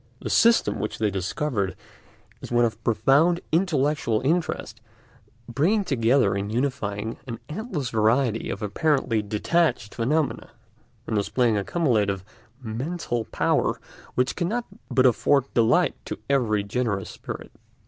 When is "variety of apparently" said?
7.91-9.21